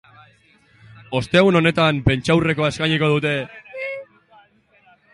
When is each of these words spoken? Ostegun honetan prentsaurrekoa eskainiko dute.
Ostegun 1.19 1.59
honetan 1.61 2.01
prentsaurrekoa 2.09 2.73
eskainiko 2.75 3.13
dute. 3.15 3.37